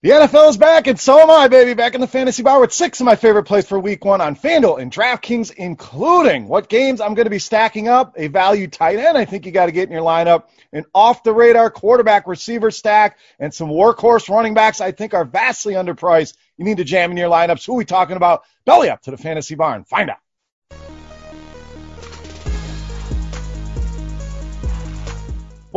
[0.00, 1.74] The NFL is back, and so am I, baby.
[1.74, 4.36] Back in the fantasy bar with six of my favorite plays for week one on
[4.36, 9.00] FanDuel and DraftKings, including what games I'm going to be stacking up, a value tight
[9.00, 12.28] end I think you got to get in your lineup, an off the radar quarterback
[12.28, 16.36] receiver stack, and some workhorse running backs I think are vastly underpriced.
[16.56, 17.66] You need to jam in your lineups.
[17.66, 18.44] Who are we talking about?
[18.64, 19.82] Belly up to the fantasy barn.
[19.82, 20.18] Find out.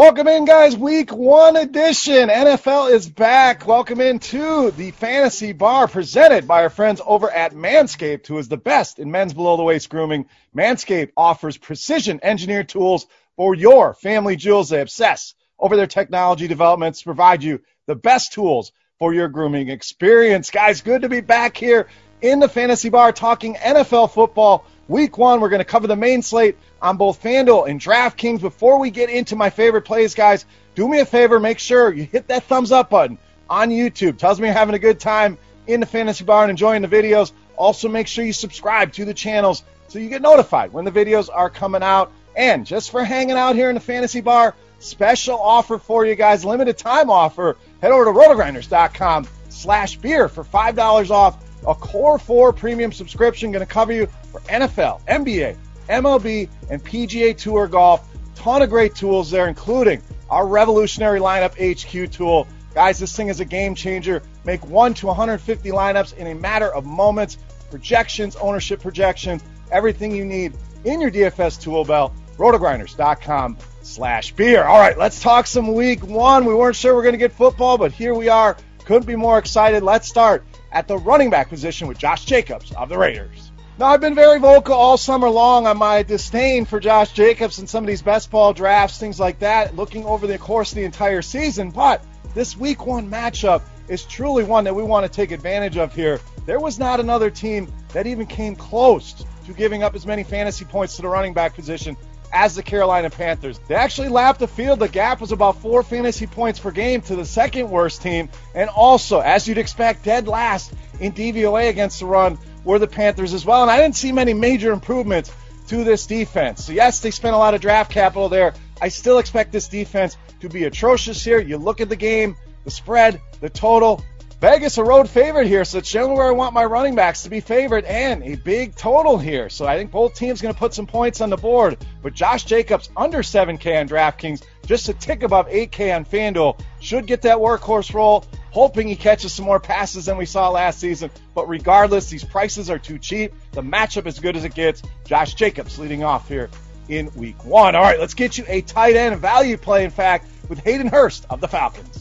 [0.00, 0.78] Welcome in, guys.
[0.78, 2.30] Week one edition.
[2.30, 3.66] NFL is back.
[3.66, 8.56] Welcome into the fantasy bar presented by our friends over at Manscaped, who is the
[8.56, 10.24] best in men's below the waist grooming.
[10.56, 14.70] Manscaped offers precision engineered tools for your family jewels.
[14.70, 19.68] They obsess over their technology developments to provide you the best tools for your grooming
[19.68, 20.50] experience.
[20.50, 21.88] Guys, good to be back here
[22.22, 24.64] in the fantasy bar talking NFL football.
[24.90, 28.40] Week one, we're going to cover the main slate on both FanDuel and DraftKings.
[28.40, 32.02] Before we get into my favorite plays, guys, do me a favor, make sure you
[32.02, 33.16] hit that thumbs up button
[33.48, 34.18] on YouTube.
[34.18, 37.30] Tells me you're having a good time in the fantasy bar and enjoying the videos.
[37.56, 41.28] Also, make sure you subscribe to the channels so you get notified when the videos
[41.32, 42.10] are coming out.
[42.34, 46.44] And just for hanging out here in the fantasy bar, special offer for you guys,
[46.44, 47.56] limited time offer.
[47.80, 53.64] Head over to rotogrinders.com slash beer for $5 off a Core 4 premium subscription going
[53.64, 55.56] to cover you for NFL, NBA,
[55.88, 58.06] MLB, and PGA Tour golf.
[58.34, 62.46] Ton of great tools there, including our revolutionary lineup HQ tool.
[62.74, 64.22] Guys, this thing is a game changer.
[64.44, 67.36] Make 1 to 150 lineups in a matter of moments.
[67.70, 72.12] Projections, ownership projections, everything you need in your DFS tool belt.
[72.38, 74.64] Rotogrinders.com slash beer.
[74.64, 76.46] All right, let's talk some week one.
[76.46, 78.56] We weren't sure we are going to get football, but here we are.
[78.86, 79.82] Couldn't be more excited.
[79.82, 83.52] Let's start at the running back position with Josh Jacobs of the Raiders.
[83.78, 87.68] Now, I've been very vocal all summer long on my disdain for Josh Jacobs and
[87.68, 90.84] some of these best ball drafts, things like that, looking over the course of the
[90.84, 91.70] entire season.
[91.70, 92.04] But
[92.34, 96.20] this week one matchup is truly one that we want to take advantage of here.
[96.44, 100.64] There was not another team that even came close to giving up as many fantasy
[100.64, 101.96] points to the running back position
[102.32, 103.58] as the Carolina Panthers.
[103.68, 104.78] They actually lapped the field.
[104.78, 108.28] The gap was about four fantasy points per game to the second worst team.
[108.54, 113.34] And also, as you'd expect, dead last in DVOA against the run were the Panthers
[113.34, 113.62] as well.
[113.62, 115.32] And I didn't see many major improvements
[115.68, 116.64] to this defense.
[116.64, 118.54] So, yes, they spent a lot of draft capital there.
[118.82, 121.40] I still expect this defense to be atrocious here.
[121.40, 124.02] You look at the game, the spread, the total.
[124.40, 127.28] Vegas a road favorite here, so it's generally where I want my running backs to
[127.28, 129.50] be favored and a big total here.
[129.50, 131.76] So I think both teams going to put some points on the board.
[132.02, 137.06] But Josh Jacobs under 7K on DraftKings, just a tick above 8K on FanDuel, should
[137.06, 141.10] get that workhorse role hoping he catches some more passes than we saw last season.
[141.34, 143.34] But regardless, these prices are too cheap.
[143.52, 144.82] The matchup as good as it gets.
[145.04, 146.48] Josh Jacobs leading off here
[146.88, 147.74] in week one.
[147.74, 151.26] All right, let's get you a tight end value play, in fact, with Hayden Hurst
[151.28, 151.99] of the Falcons.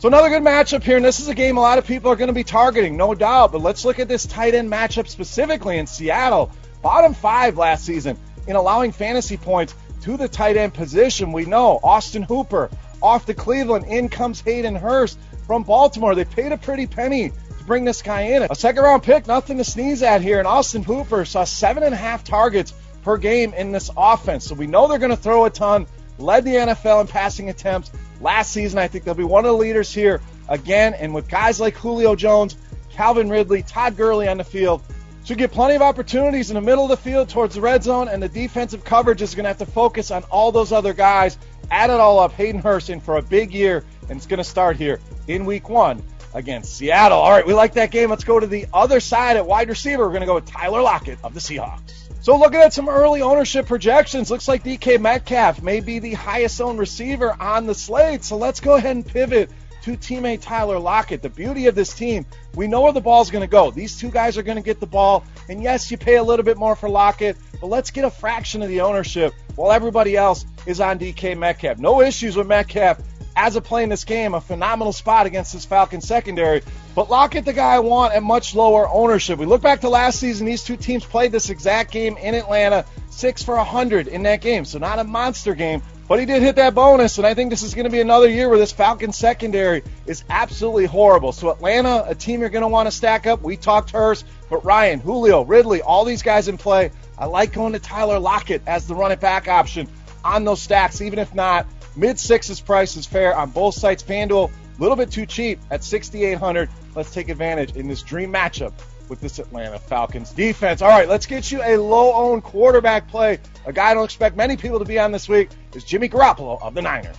[0.00, 2.16] So another good matchup here, and this is a game a lot of people are
[2.16, 3.52] going to be targeting, no doubt.
[3.52, 6.50] But let's look at this tight end matchup specifically in Seattle.
[6.80, 8.16] Bottom five last season
[8.46, 11.32] in allowing fantasy points to the tight end position.
[11.32, 12.70] We know Austin Hooper
[13.02, 13.88] off to Cleveland.
[13.88, 16.14] In comes Hayden Hurst from Baltimore.
[16.14, 18.44] They paid a pretty penny to bring this guy in.
[18.44, 20.38] A second round pick, nothing to sneeze at here.
[20.38, 22.72] And Austin Hooper saw seven and a half targets
[23.02, 24.46] per game in this offense.
[24.46, 25.86] So we know they're going to throw a ton.
[26.20, 28.78] Led the NFL in passing attempts last season.
[28.78, 30.94] I think they'll be one of the leaders here again.
[30.94, 32.56] And with guys like Julio Jones,
[32.90, 34.82] Calvin Ridley, Todd Gurley on the field,
[35.24, 38.08] should get plenty of opportunities in the middle of the field towards the red zone,
[38.08, 41.38] and the defensive coverage is going to have to focus on all those other guys.
[41.70, 42.32] Add it all up.
[42.32, 45.68] Hayden Hurst in for a big year and it's going to start here in week
[45.68, 46.02] one
[46.34, 47.18] against Seattle.
[47.18, 48.10] All right, we like that game.
[48.10, 50.04] Let's go to the other side at wide receiver.
[50.04, 52.00] We're going to go with Tyler Lockett of the Seahawks.
[52.22, 56.60] So looking at some early ownership projections, looks like DK Metcalf may be the highest
[56.60, 58.24] owned receiver on the slate.
[58.24, 59.50] So let's go ahead and pivot
[59.82, 61.22] to teammate Tyler Lockett.
[61.22, 63.70] The beauty of this team, we know where the ball's going to go.
[63.70, 65.24] These two guys are going to get the ball.
[65.48, 68.62] And yes, you pay a little bit more for Lockett, but let's get a fraction
[68.62, 71.78] of the ownership while everybody else is on DK Metcalf.
[71.78, 72.98] No issues with Metcalf
[73.36, 76.62] as a play in this game, a phenomenal spot against this Falcons secondary.
[76.94, 79.38] But Lockett, the guy I want at much lower ownership.
[79.38, 82.84] We look back to last season, these two teams played this exact game in Atlanta,
[83.10, 84.64] six for 100 in that game.
[84.64, 87.62] So not a monster game, but he did hit that bonus, and I think this
[87.62, 91.30] is going to be another year where this Falcons secondary is absolutely horrible.
[91.30, 93.42] So Atlanta, a team you're going to want to stack up.
[93.42, 96.90] We talked Hurst, but Ryan, Julio, Ridley, all these guys in play.
[97.16, 99.86] I like going to Tyler Lockett as the running back option
[100.24, 101.66] on those stacks, even if not
[102.00, 104.02] Mid sixes price is fair on both sites.
[104.02, 106.70] FanDuel, a little bit too cheap at 6,800.
[106.94, 108.72] Let's take advantage in this dream matchup
[109.10, 110.80] with this Atlanta Falcons defense.
[110.80, 113.38] All right, let's get you a low owned quarterback play.
[113.66, 116.58] A guy I don't expect many people to be on this week is Jimmy Garoppolo
[116.62, 117.18] of the Niners.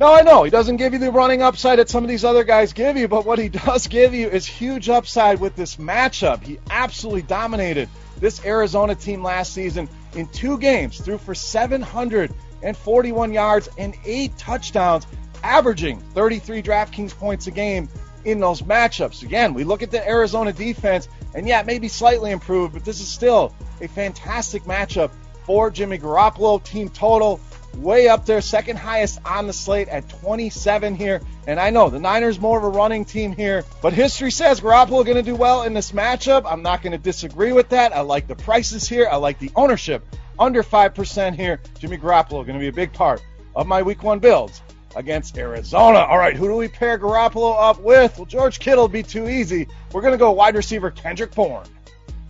[0.00, 2.42] No, I know he doesn't give you the running upside that some of these other
[2.42, 6.42] guys give you, but what he does give you is huge upside with this matchup.
[6.42, 7.88] He absolutely dominated
[8.20, 15.06] this Arizona team last season in two games, threw for 741 yards and eight touchdowns,
[15.42, 17.88] averaging 33 DraftKings points a game
[18.24, 19.22] in those matchups.
[19.22, 23.08] Again, we look at the Arizona defense, and yeah, maybe slightly improved, but this is
[23.08, 25.10] still a fantastic matchup
[25.44, 26.62] for Jimmy Garoppolo.
[26.62, 27.40] Team total
[27.76, 31.20] way up there, second highest on the slate at 27 here.
[31.46, 35.04] And I know the Niners more of a running team here, but history says Garoppolo
[35.04, 36.42] going to do well in this matchup.
[36.46, 37.94] I'm not going to disagree with that.
[37.94, 39.08] I like the prices here.
[39.10, 40.04] I like the ownership
[40.38, 41.60] under 5% here.
[41.78, 43.22] Jimmy Garoppolo going to be a big part
[43.54, 44.62] of my week one builds
[44.96, 45.98] against Arizona.
[45.98, 48.16] All right, who do we pair Garoppolo up with?
[48.16, 49.68] Well, George Kittle be too easy.
[49.92, 51.66] We're going to go wide receiver Kendrick Bourne.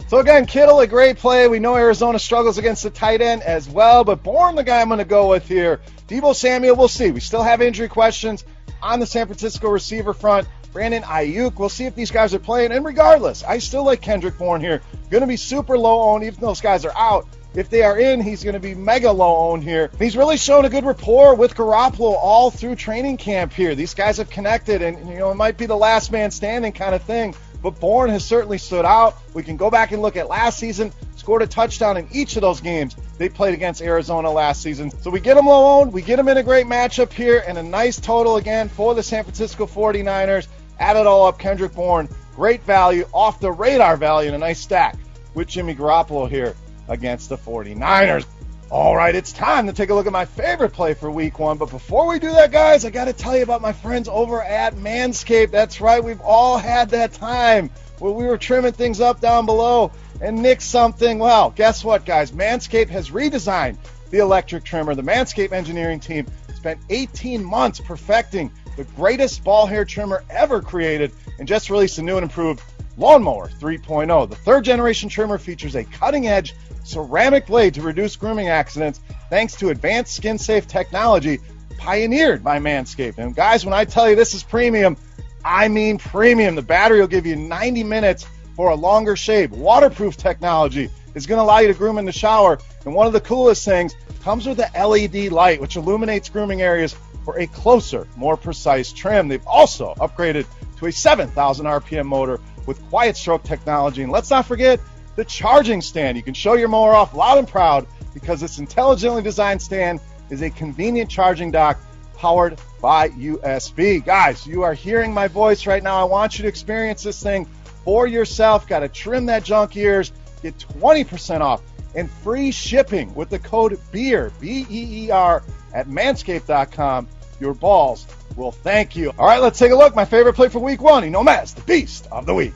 [0.08, 1.48] So again, Kittle, a great play.
[1.48, 4.86] We know Arizona struggles against the tight end as well, but Bourne, the guy I'm
[4.86, 5.80] going to go with here.
[6.06, 7.10] Deebo Samuel, we'll see.
[7.10, 8.44] We still have injury questions
[8.80, 10.46] on the San Francisco receiver front.
[10.72, 12.70] Brandon Aiyuk, we'll see if these guys are playing.
[12.70, 14.80] And regardless, I still like Kendrick Bourne here.
[15.10, 17.26] Going to be super low owned, even those guys are out.
[17.56, 19.90] If they are in, he's going to be mega low owned here.
[19.98, 23.74] He's really shown a good rapport with Garoppolo all through training camp here.
[23.74, 26.94] These guys have connected, and you know it might be the last man standing kind
[26.94, 27.34] of thing
[27.66, 29.16] but Bourne has certainly stood out.
[29.34, 32.42] We can go back and look at last season, scored a touchdown in each of
[32.42, 34.92] those games they played against Arizona last season.
[35.02, 37.58] So we get him low owned, we get him in a great matchup here, and
[37.58, 40.46] a nice total again for the San Francisco 49ers.
[40.78, 44.60] Add it all up, Kendrick Bourne, great value, off the radar value, and a nice
[44.60, 44.94] stack
[45.34, 46.54] with Jimmy Garoppolo here
[46.86, 48.26] against the 49ers.
[48.68, 51.56] All right, it's time to take a look at my favorite play for week one.
[51.56, 54.42] But before we do that, guys, I got to tell you about my friends over
[54.42, 55.52] at Manscaped.
[55.52, 57.70] That's right, we've all had that time
[58.00, 61.20] where we were trimming things up down below and nicked something.
[61.20, 62.32] Well, guess what, guys?
[62.32, 63.76] Manscaped has redesigned
[64.10, 64.96] the electric trimmer.
[64.96, 71.12] The Manscaped engineering team spent 18 months perfecting the greatest ball hair trimmer ever created
[71.38, 72.60] and just released a new and improved
[72.96, 74.30] Lawnmower 3.0.
[74.30, 76.54] The third generation trimmer features a cutting edge
[76.84, 81.40] ceramic blade to reduce grooming accidents thanks to advanced skin safe technology
[81.78, 83.18] pioneered by Manscaped.
[83.18, 84.96] And guys, when I tell you this is premium,
[85.44, 86.54] I mean premium.
[86.54, 89.52] The battery will give you 90 minutes for a longer shave.
[89.52, 92.58] Waterproof technology is going to allow you to groom in the shower.
[92.84, 96.96] And one of the coolest things comes with the LED light, which illuminates grooming areas
[97.24, 99.28] for a closer, more precise trim.
[99.28, 100.46] They've also upgraded
[100.78, 104.02] to a 7,000 RPM motor with quiet stroke technology.
[104.02, 104.80] And let's not forget
[105.14, 106.16] the charging stand.
[106.16, 110.00] You can show your mower off loud and proud because this intelligently designed stand
[110.30, 111.78] is a convenient charging dock
[112.16, 114.04] powered by USB.
[114.04, 116.00] Guys, you are hearing my voice right now.
[116.00, 117.46] I want you to experience this thing
[117.84, 118.66] for yourself.
[118.66, 120.12] Got to trim that junk ears.
[120.42, 121.62] Get 20% off
[121.94, 127.08] and free shipping with the code BEER, B E E R, at manscaped.com.
[127.40, 128.06] Your balls
[128.36, 129.12] will thank you.
[129.18, 129.94] All right, let's take a look.
[129.94, 132.52] My favorite play for week one, Inomez, the beast of the week.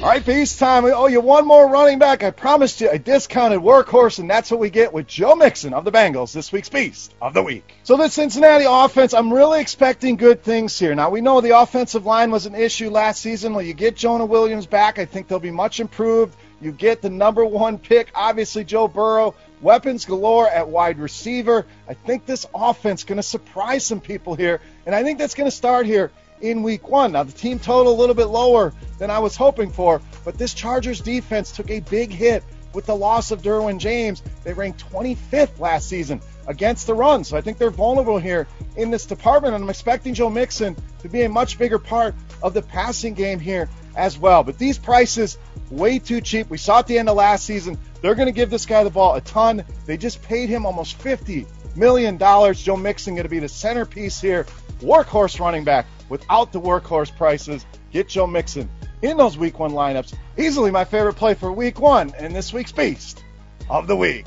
[0.00, 0.84] All right, beast time.
[0.84, 2.22] We owe you one more running back.
[2.22, 5.84] I promised you a discounted workhorse, and that's what we get with Joe Mixon of
[5.84, 7.74] the Bengals, this week's Beast of the Week.
[7.82, 10.94] So, the Cincinnati offense, I'm really expecting good things here.
[10.94, 13.54] Now, we know the offensive line was an issue last season.
[13.54, 16.36] When you get Jonah Williams back, I think they'll be much improved.
[16.60, 19.34] You get the number one pick, obviously, Joe Burrow.
[19.60, 21.66] Weapons galore at wide receiver.
[21.88, 25.34] I think this offense is going to surprise some people here, and I think that's
[25.34, 27.12] going to start here in week one.
[27.12, 30.54] Now, the team total a little bit lower than I was hoping for, but this
[30.54, 32.44] Chargers defense took a big hit
[32.74, 34.22] with the loss of Derwin James.
[34.44, 38.90] They ranked 25th last season against the run, so I think they're vulnerable here in
[38.90, 42.62] this department, and I'm expecting Joe Mixon to be a much bigger part of the
[42.62, 44.44] passing game here as well.
[44.44, 45.38] But these prices,
[45.70, 46.48] way too cheap.
[46.50, 48.90] We saw at the end of last season, they're going to give this guy the
[48.90, 49.64] ball a ton.
[49.86, 51.46] They just paid him almost 50
[51.76, 52.62] million dollars.
[52.62, 54.46] Joe Mixon going to be the centerpiece here,
[54.80, 57.64] workhorse running back without the workhorse prices.
[57.92, 58.68] Get Joe Mixon
[59.02, 60.14] in those week one lineups.
[60.36, 63.24] Easily my favorite play for week one and this week's beast
[63.70, 64.26] of the week.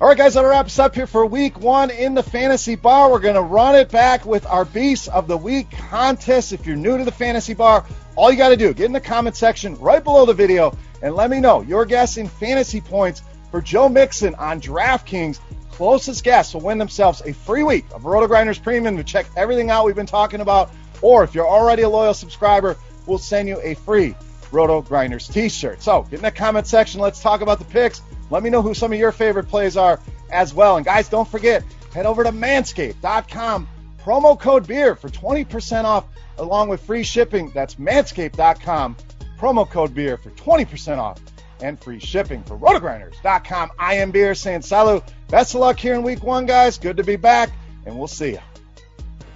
[0.00, 3.10] All right, guys, that wraps up here for week one in the fantasy bar.
[3.10, 6.52] We're going to run it back with our beast of the week contest.
[6.52, 7.84] If you're new to the fantasy bar,
[8.18, 11.14] all you got to do, get in the comment section right below the video and
[11.14, 13.22] let me know your guess in fantasy points
[13.52, 15.38] for Joe Mixon on DraftKings.
[15.70, 19.70] Closest guess will win themselves a free week of Roto Grinders Premium to check everything
[19.70, 23.60] out we've been talking about or if you're already a loyal subscriber, we'll send you
[23.62, 24.16] a free
[24.50, 25.80] Roto Grinders t-shirt.
[25.80, 27.00] So get in the comment section.
[27.00, 28.02] Let's talk about the picks.
[28.30, 30.00] Let me know who some of your favorite plays are
[30.32, 30.76] as well.
[30.76, 31.62] And guys, don't forget,
[31.94, 33.68] head over to manscaped.com.
[33.98, 36.04] Promo code BEER for 20% off
[36.38, 37.50] along with free shipping.
[37.54, 38.96] That's manscaped.com.
[39.38, 41.20] Promo code BEER for 20% off
[41.60, 42.42] and free shipping.
[42.44, 45.02] For rotogrinders.com, I am Beer saying salut.
[45.28, 46.78] Best of luck here in week one, guys.
[46.78, 47.50] Good to be back,
[47.86, 48.40] and we'll see you.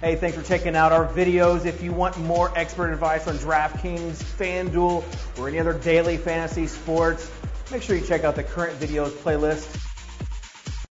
[0.01, 1.65] Hey, thanks for checking out our videos.
[1.65, 5.03] If you want more expert advice on DraftKings, FanDuel,
[5.39, 7.31] or any other daily fantasy sports,
[7.71, 9.92] make sure you check out the current videos playlist